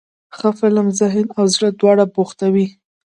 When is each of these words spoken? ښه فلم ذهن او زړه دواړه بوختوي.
ښه 0.37 0.49
فلم 0.59 0.87
ذهن 0.99 1.25
او 1.37 1.43
زړه 1.55 1.69
دواړه 1.79 2.05
بوختوي. 2.15 2.67